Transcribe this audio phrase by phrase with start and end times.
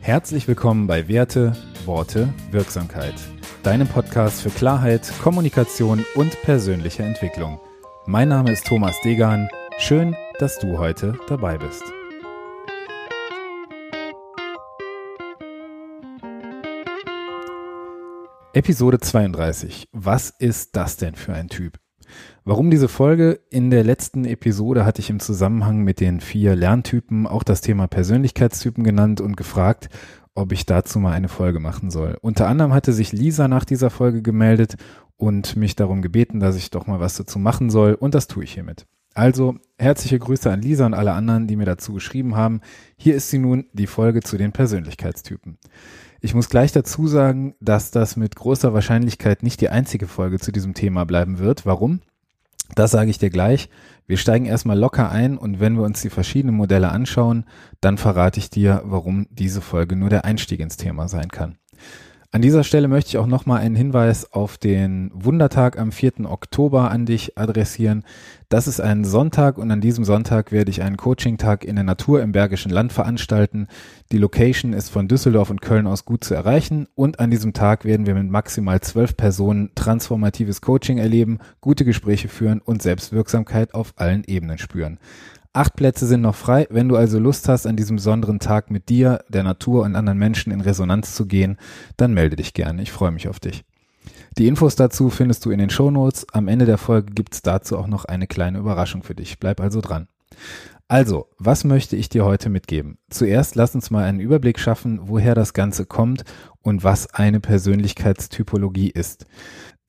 [0.00, 1.54] Herzlich willkommen bei Werte,
[1.84, 3.14] Worte, Wirksamkeit.
[3.62, 7.60] Deinem Podcast für Klarheit, Kommunikation und persönliche Entwicklung.
[8.06, 9.48] Mein Name ist Thomas Degan.
[9.78, 11.82] Schön, dass du heute dabei bist.
[18.54, 19.88] Episode 32.
[19.92, 21.78] Was ist das denn für ein Typ?
[22.44, 23.40] Warum diese Folge?
[23.50, 27.86] In der letzten Episode hatte ich im Zusammenhang mit den vier Lerntypen auch das Thema
[27.86, 29.88] Persönlichkeitstypen genannt und gefragt,
[30.34, 32.16] ob ich dazu mal eine Folge machen soll.
[32.20, 34.76] Unter anderem hatte sich Lisa nach dieser Folge gemeldet
[35.16, 38.44] und mich darum gebeten, dass ich doch mal was dazu machen soll und das tue
[38.44, 38.86] ich hiermit.
[39.14, 42.60] Also herzliche Grüße an Lisa und alle anderen, die mir dazu geschrieben haben.
[42.96, 45.58] Hier ist sie nun, die Folge zu den Persönlichkeitstypen.
[46.20, 50.52] Ich muss gleich dazu sagen, dass das mit großer Wahrscheinlichkeit nicht die einzige Folge zu
[50.52, 51.66] diesem Thema bleiben wird.
[51.66, 52.00] Warum?
[52.74, 53.68] Das sage ich dir gleich.
[54.06, 57.44] Wir steigen erstmal locker ein und wenn wir uns die verschiedenen Modelle anschauen,
[57.80, 61.58] dann verrate ich dir, warum diese Folge nur der Einstieg ins Thema sein kann.
[62.30, 66.26] An dieser Stelle möchte ich auch nochmal einen Hinweis auf den Wundertag am 4.
[66.26, 68.04] Oktober an dich adressieren.
[68.50, 72.20] Das ist ein Sonntag und an diesem Sonntag werde ich einen Coaching-Tag in der Natur
[72.20, 73.66] im Bergischen Land veranstalten.
[74.12, 77.86] Die Location ist von Düsseldorf und Köln aus gut zu erreichen und an diesem Tag
[77.86, 83.94] werden wir mit maximal zwölf Personen transformatives Coaching erleben, gute Gespräche führen und Selbstwirksamkeit auf
[83.96, 84.98] allen Ebenen spüren.
[85.52, 86.66] Acht Plätze sind noch frei.
[86.70, 90.18] Wenn du also Lust hast, an diesem besonderen Tag mit dir, der Natur und anderen
[90.18, 91.56] Menschen in Resonanz zu gehen,
[91.96, 92.82] dann melde dich gerne.
[92.82, 93.64] Ich freue mich auf dich.
[94.36, 96.26] Die Infos dazu findest du in den Shownotes.
[96.32, 99.38] Am Ende der Folge gibt's dazu auch noch eine kleine Überraschung für dich.
[99.38, 100.06] Bleib also dran.
[100.86, 102.98] Also, was möchte ich dir heute mitgeben?
[103.10, 106.24] Zuerst lass uns mal einen Überblick schaffen, woher das Ganze kommt
[106.62, 109.26] und was eine Persönlichkeitstypologie ist.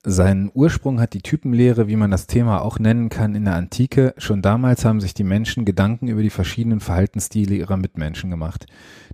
[0.02, 4.14] Seinen Ursprung hat die Typenlehre, wie man das Thema auch nennen kann, in der Antike.
[4.16, 8.64] Schon damals haben sich die Menschen Gedanken über die verschiedenen Verhaltensstile ihrer Mitmenschen gemacht.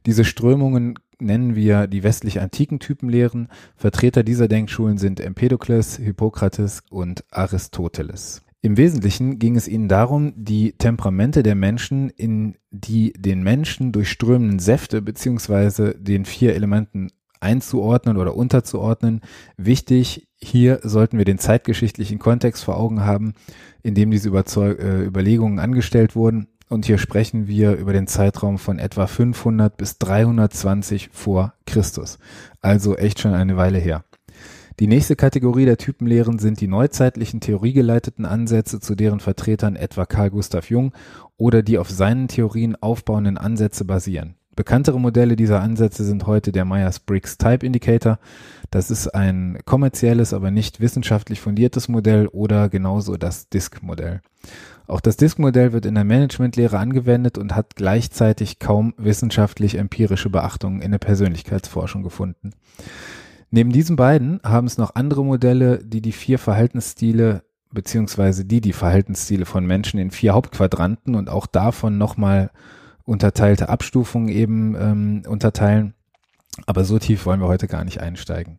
[0.06, 3.48] Diese Strömungen nennen wir die westlich-antiken Typenlehren.
[3.75, 8.43] Vertreter dieser Denkschulen sind Empedokles, Hippokrates und Aristoteles.
[8.62, 14.61] Im Wesentlichen ging es ihnen darum, die Temperamente der Menschen in die den Menschen durchströmenden
[14.61, 17.11] Säfte beziehungsweise den vier Elementen
[17.47, 19.21] einzuordnen oder unterzuordnen.
[19.57, 23.34] Wichtig, hier sollten wir den zeitgeschichtlichen Kontext vor Augen haben,
[23.83, 26.49] in dem diese Überzeug äh, Überlegungen angestellt wurden.
[26.69, 32.19] Und hier sprechen wir über den Zeitraum von etwa 500 bis 320 vor Christus.
[32.61, 34.05] Also echt schon eine Weile her.
[34.81, 40.31] Die nächste Kategorie der Typenlehren sind die neuzeitlichen theoriegeleiteten Ansätze, zu deren Vertretern etwa Carl
[40.31, 40.93] Gustav Jung
[41.39, 44.35] oder die auf seinen Theorien aufbauenden Ansätze basieren.
[44.56, 48.19] Bekanntere Modelle dieser Ansätze sind heute der Myers-Briggs Type Indicator.
[48.71, 54.22] Das ist ein kommerzielles, aber nicht wissenschaftlich fundiertes Modell oder genauso das DISC-Modell.
[54.87, 60.81] Auch das DISC-Modell wird in der Managementlehre angewendet und hat gleichzeitig kaum wissenschaftlich empirische Beachtungen
[60.81, 62.53] in der Persönlichkeitsforschung gefunden.
[63.50, 67.43] Neben diesen beiden haben es noch andere Modelle, die die vier Verhaltensstile
[67.73, 72.50] beziehungsweise die die Verhaltensstile von Menschen in vier Hauptquadranten und auch davon nochmal
[73.06, 75.94] unterteilte Abstufungen eben ähm, unterteilen.
[76.67, 78.59] Aber so tief wollen wir heute gar nicht einsteigen.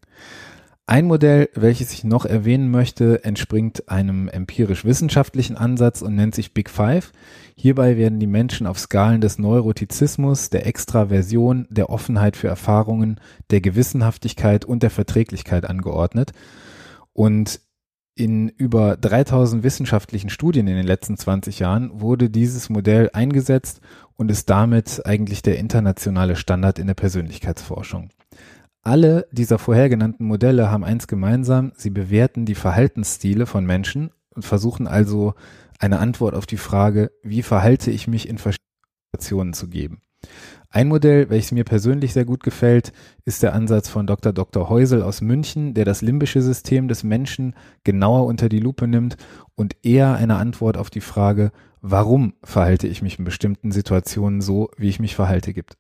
[0.90, 6.70] Ein Modell, welches ich noch erwähnen möchte, entspringt einem empirisch-wissenschaftlichen Ansatz und nennt sich Big
[6.70, 7.12] Five.
[7.56, 13.20] Hierbei werden die Menschen auf Skalen des Neurotizismus, der Extraversion, der Offenheit für Erfahrungen,
[13.50, 16.32] der Gewissenhaftigkeit und der Verträglichkeit angeordnet.
[17.12, 17.60] Und
[18.18, 23.80] in über 3000 wissenschaftlichen Studien in den letzten 20 Jahren wurde dieses Modell eingesetzt
[24.16, 28.10] und ist damit eigentlich der internationale Standard in der Persönlichkeitsforschung.
[28.82, 34.46] Alle dieser vorher genannten Modelle haben eins gemeinsam, sie bewerten die Verhaltensstile von Menschen und
[34.46, 35.36] versuchen also
[35.78, 38.68] eine Antwort auf die Frage, wie verhalte ich mich in verschiedenen
[39.12, 40.02] Situationen zu geben.
[40.70, 42.92] Ein Modell, welches mir persönlich sehr gut gefällt,
[43.24, 44.34] ist der Ansatz von Dr.
[44.34, 44.70] Dr.
[44.70, 49.16] Heusel aus München, der das limbische System des Menschen genauer unter die Lupe nimmt
[49.56, 51.52] und eher eine Antwort auf die Frage,
[51.82, 55.78] warum verhalte ich mich in bestimmten Situationen so, wie ich mich verhalte, gibt.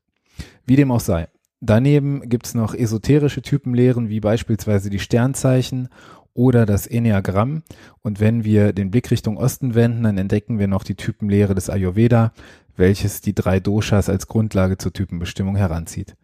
[0.66, 1.28] Wie dem auch sei.
[1.60, 5.90] Daneben gibt's noch esoterische Typenlehren wie beispielsweise die Sternzeichen
[6.34, 7.64] oder das Enneagramm.
[8.04, 11.70] Und wenn wir den Blick Richtung Osten wenden, dann entdecken wir noch die Typenlehre des
[11.70, 12.32] Ayurveda,
[12.78, 16.16] welches die drei Doshas als Grundlage zur Typenbestimmung heranzieht.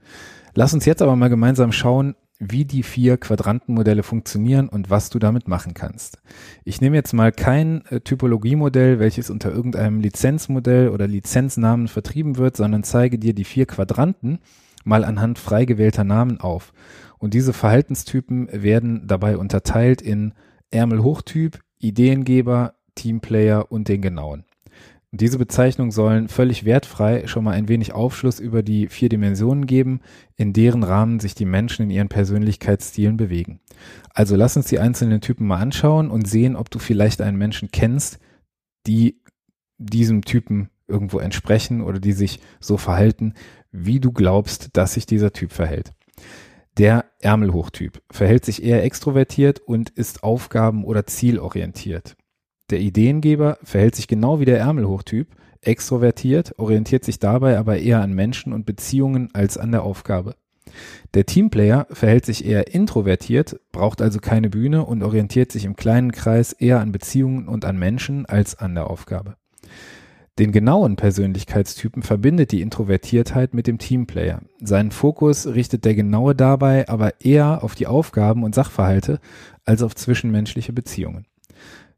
[0.56, 5.20] Lass uns jetzt aber mal gemeinsam schauen, wie die vier Quadrantenmodelle funktionieren und was du
[5.20, 6.20] damit machen kannst.
[6.64, 12.58] Ich nehme jetzt mal kein äh, Typologiemodell, welches unter irgendeinem Lizenzmodell oder Lizenznamen vertrieben wird,
[12.58, 14.40] sondern zeige dir die vier Quadranten
[14.84, 16.74] mal anhand frei gewählter Namen auf.
[17.18, 20.34] Und diese Verhaltenstypen werden dabei unterteilt in
[20.72, 24.44] Ärmelhochtyp, Ideengeber, Teamplayer und den genauen.
[25.16, 30.02] Diese Bezeichnungen sollen völlig wertfrei schon mal ein wenig Aufschluss über die vier Dimensionen geben,
[30.38, 33.60] in deren Rahmen sich die Menschen in ihren Persönlichkeitsstilen bewegen.
[34.10, 37.70] Also lass uns die einzelnen Typen mal anschauen und sehen, ob du vielleicht einen Menschen
[37.72, 38.18] kennst,
[38.88, 39.22] die
[39.78, 43.36] diesem Typen irgendwo entsprechen oder die sich so verhalten,
[43.72, 45.94] wie du glaubst, dass sich dieser Typ verhält.
[46.80, 52.16] Der Ärmelhochtyp verhält sich eher extrovertiert und ist aufgaben- oder zielorientiert.
[52.70, 55.28] Der Ideengeber verhält sich genau wie der Ärmelhochtyp,
[55.62, 60.36] extrovertiert, orientiert sich dabei aber eher an Menschen und Beziehungen als an der Aufgabe.
[61.14, 66.12] Der Teamplayer verhält sich eher introvertiert, braucht also keine Bühne und orientiert sich im kleinen
[66.12, 69.36] Kreis eher an Beziehungen und an Menschen als an der Aufgabe.
[70.40, 74.42] Den genauen Persönlichkeitstypen verbindet die Introvertiertheit mit dem Teamplayer.
[74.60, 79.20] Seinen Fokus richtet der Genaue dabei aber eher auf die Aufgaben und Sachverhalte
[79.64, 81.28] als auf zwischenmenschliche Beziehungen.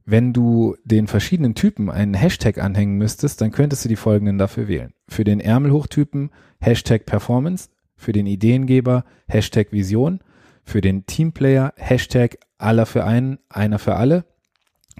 [0.05, 4.67] Wenn du den verschiedenen Typen einen Hashtag anhängen müsstest, dann könntest du die folgenden dafür
[4.67, 4.93] wählen.
[5.07, 6.29] Für den Ärmelhochtypen
[6.59, 10.19] Hashtag Performance, für den Ideengeber Hashtag Vision,
[10.63, 14.25] für den Teamplayer Hashtag aller für einen, einer für alle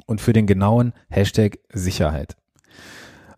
[0.08, 2.36] und für den genauen Hashtag Sicherheit.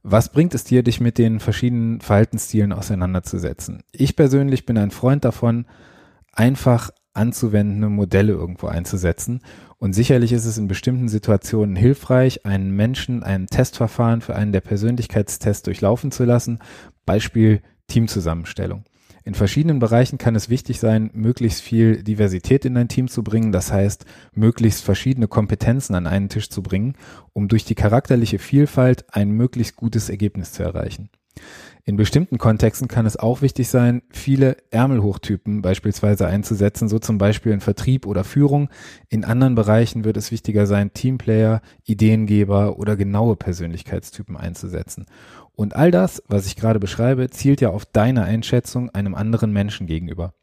[0.04, 3.84] Was bringt es dir, dich mit den verschiedenen Verhaltensstilen auseinanderzusetzen?
[3.92, 5.66] Ich persönlich bin ein Freund davon,
[6.31, 9.42] einfach anzuwendende Modelle irgendwo einzusetzen.
[9.78, 14.62] Und sicherlich ist es in bestimmten Situationen hilfreich, einen Menschen ein Testverfahren für einen der
[14.62, 16.60] Persönlichkeitstests durchlaufen zu lassen.
[17.06, 18.84] Beispiel Teamzusammenstellung.
[19.28, 23.52] In verschiedenen Bereichen kann es wichtig sein, möglichst viel Diversität in ein Team zu bringen,
[23.52, 26.94] das heißt, möglichst verschiedene Kompetenzen an einen Tisch zu bringen,
[27.34, 31.10] um durch die charakterliche Vielfalt ein möglichst gutes Ergebnis zu erreichen.
[31.86, 37.54] In bestimmten Kontexten kann es auch wichtig sein, viele Ärmelhochtypen beispielsweise einzusetzen, so zum Beispiel
[37.54, 38.69] in Vertrieb oder Führung.
[39.07, 45.06] In anderen Bereichen wird es wichtiger sein, Teamplayer, Ideengeber oder genaue Persönlichkeitstypen einzusetzen.
[45.54, 49.88] Und all das, was ich gerade beschreibe, zielt ja auf deine Einschätzung einem anderen Menschen
[49.88, 50.33] gegenüber.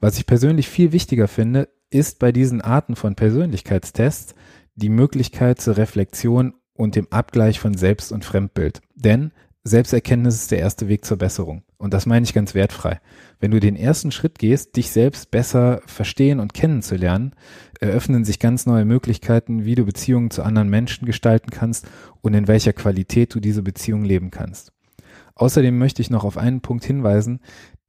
[0.00, 4.34] Was ich persönlich viel wichtiger finde, ist bei diesen Arten von Persönlichkeitstests
[4.74, 8.82] die Möglichkeit zur Reflexion und dem Abgleich von Selbst- und Fremdbild.
[8.94, 9.32] Denn
[9.66, 11.62] Selbsterkenntnis ist der erste Weg zur Besserung.
[11.78, 13.00] Und das meine ich ganz wertfrei.
[13.40, 17.34] Wenn du den ersten Schritt gehst, dich selbst besser verstehen und kennenzulernen,
[17.80, 21.86] eröffnen sich ganz neue Möglichkeiten, wie du Beziehungen zu anderen Menschen gestalten kannst
[22.20, 24.70] und in welcher Qualität du diese Beziehung leben kannst.
[25.34, 27.40] Außerdem möchte ich noch auf einen Punkt hinweisen,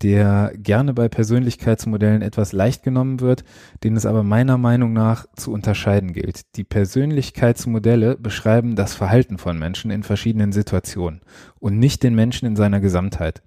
[0.04, 3.44] der gerne bei Persönlichkeitsmodellen etwas leicht genommen wird,
[3.84, 6.42] den es aber meiner Meinung nach zu unterscheiden gilt.
[6.58, 11.22] Die Persönlichkeitsmodelle beschreiben das Verhalten von Menschen in verschiedenen Situationen
[11.60, 13.42] und nicht den Menschen in seiner Gesamtheit.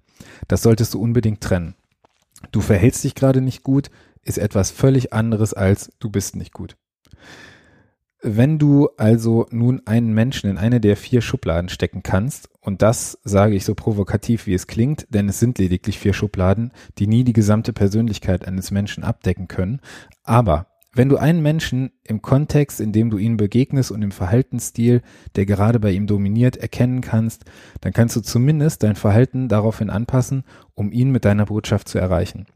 [0.47, 1.75] Das solltest du unbedingt trennen.
[2.51, 3.89] Du verhältst dich gerade nicht gut,
[4.23, 6.75] ist etwas völlig anderes als du bist nicht gut.
[8.21, 13.17] Wenn du also nun einen Menschen in eine der vier Schubladen stecken kannst, und das
[13.23, 17.23] sage ich so provokativ, wie es klingt, denn es sind lediglich vier Schubladen, die nie
[17.23, 19.79] die gesamte Persönlichkeit eines Menschen abdecken können,
[20.23, 25.01] aber wenn du einen Menschen im Kontext, in dem du ihm begegnest und im Verhaltensstil,
[25.35, 27.45] der gerade bei ihm dominiert, erkennen kannst,
[27.81, 30.43] dann kannst du zumindest dein Verhalten daraufhin anpassen,
[30.73, 32.47] um ihn mit deiner Botschaft zu erreichen.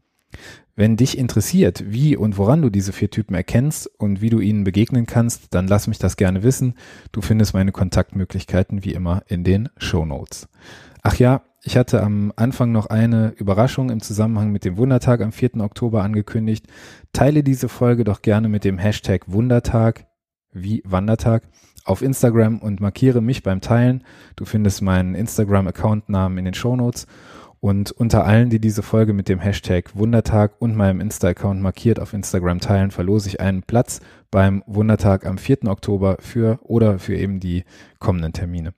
[0.76, 4.64] Wenn dich interessiert, wie und woran du diese vier Typen erkennst und wie du ihnen
[4.64, 6.74] begegnen kannst, dann lass mich das gerne wissen.
[7.12, 10.48] Du findest meine Kontaktmöglichkeiten wie immer in den Show Notes.
[11.02, 15.32] Ach ja, ich hatte am Anfang noch eine Überraschung im Zusammenhang mit dem Wundertag am
[15.32, 15.60] 4.
[15.60, 16.66] Oktober angekündigt.
[17.12, 20.06] Teile diese Folge doch gerne mit dem Hashtag Wundertag
[20.52, 21.44] wie Wandertag
[21.84, 24.04] auf Instagram und markiere mich beim Teilen.
[24.36, 27.06] Du findest meinen Instagram-Account-Namen in den Show Notes.
[27.64, 32.12] Und unter allen, die diese Folge mit dem Hashtag Wundertag und meinem Insta-Account markiert auf
[32.12, 35.64] Instagram teilen, verlose ich einen Platz beim Wundertag am 4.
[35.68, 37.64] Oktober für oder für eben die
[38.00, 38.74] kommenden Termine.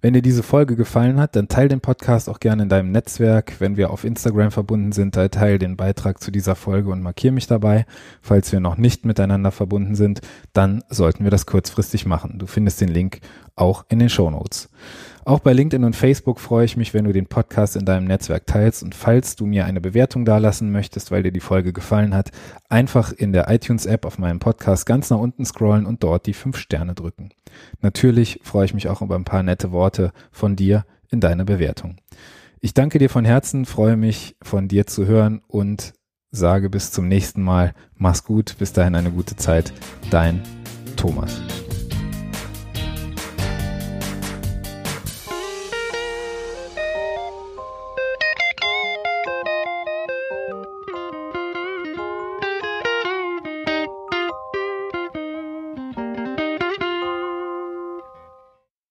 [0.00, 3.56] Wenn dir diese Folge gefallen hat, dann teile den Podcast auch gerne in deinem Netzwerk.
[3.58, 7.34] Wenn wir auf Instagram verbunden sind, dann teile den Beitrag zu dieser Folge und markiere
[7.34, 7.84] mich dabei.
[8.22, 10.22] Falls wir noch nicht miteinander verbunden sind,
[10.54, 12.38] dann sollten wir das kurzfristig machen.
[12.38, 13.20] Du findest den Link
[13.56, 14.70] auch in den Show Notes.
[15.28, 18.46] Auch bei LinkedIn und Facebook freue ich mich, wenn du den Podcast in deinem Netzwerk
[18.46, 22.30] teilst und falls du mir eine Bewertung dalassen möchtest, weil dir die Folge gefallen hat,
[22.70, 26.56] einfach in der iTunes-App auf meinem Podcast ganz nach unten scrollen und dort die fünf
[26.56, 27.28] Sterne drücken.
[27.82, 31.98] Natürlich freue ich mich auch über ein paar nette Worte von dir in deiner Bewertung.
[32.60, 35.92] Ich danke dir von Herzen, freue mich von dir zu hören und
[36.30, 37.74] sage bis zum nächsten Mal.
[37.96, 39.74] Mach's gut, bis dahin eine gute Zeit.
[40.08, 40.40] Dein
[40.96, 41.42] Thomas.